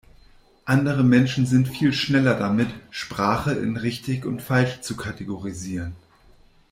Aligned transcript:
Andere 0.65 1.03
Menschen 1.03 1.45
sind 1.45 1.67
viel 1.67 1.93
schneller 1.93 2.33
damit, 2.33 2.69
Sprache 2.89 3.51
in 3.53 3.77
richtig 3.77 4.25
und 4.25 4.41
falsch 4.41 4.81
zu 4.81 4.95
kategorisieren. 4.97 5.95